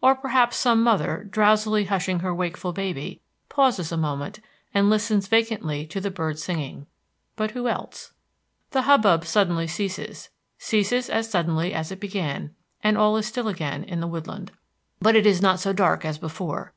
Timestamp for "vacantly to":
5.26-6.00